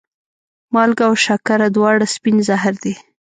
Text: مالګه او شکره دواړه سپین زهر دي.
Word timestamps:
مالګه 0.73 1.03
او 1.07 1.13
شکره 1.25 1.67
دواړه 1.75 2.05
سپین 2.13 2.35
زهر 2.47 2.73
دي. 2.83 2.93